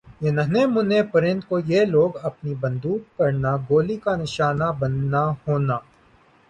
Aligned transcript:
یِہ 0.23 0.31
ننھے 0.37 0.63
مننھے 0.73 0.99
پرند 1.11 1.41
کو 1.47 1.55
یِہ 1.69 1.81
لوگ 1.93 2.11
اپنی 2.29 2.51
بندوق 2.61 3.01
کرنا 3.17 3.51
گولی 3.69 3.97
کا 4.03 4.13
نشانہ 4.21 4.67
بننا 4.79 5.23
ہونا 5.43 5.77